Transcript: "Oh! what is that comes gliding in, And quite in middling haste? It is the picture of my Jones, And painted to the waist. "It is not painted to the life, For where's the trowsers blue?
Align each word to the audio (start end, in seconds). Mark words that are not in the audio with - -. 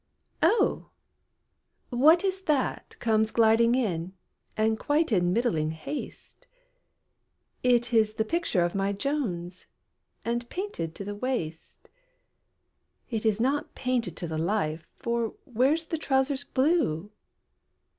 "Oh! 0.41 0.89
what 1.91 2.23
is 2.23 2.41
that 2.45 2.95
comes 2.97 3.29
gliding 3.29 3.75
in, 3.75 4.13
And 4.57 4.79
quite 4.79 5.11
in 5.11 5.31
middling 5.31 5.69
haste? 5.69 6.47
It 7.61 7.93
is 7.93 8.13
the 8.15 8.25
picture 8.25 8.63
of 8.65 8.73
my 8.73 8.93
Jones, 8.93 9.67
And 10.25 10.49
painted 10.49 10.95
to 10.95 11.05
the 11.05 11.13
waist. 11.13 11.87
"It 13.11 13.27
is 13.27 13.39
not 13.39 13.75
painted 13.75 14.17
to 14.17 14.27
the 14.27 14.39
life, 14.39 14.87
For 14.95 15.35
where's 15.45 15.85
the 15.85 15.99
trowsers 15.99 16.45
blue? 16.45 17.11